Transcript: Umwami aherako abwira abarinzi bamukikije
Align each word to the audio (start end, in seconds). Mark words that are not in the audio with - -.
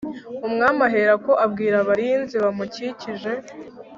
Umwami 0.47 0.79
aherako 0.87 1.31
abwira 1.45 1.75
abarinzi 1.79 2.35
bamukikije 2.43 3.31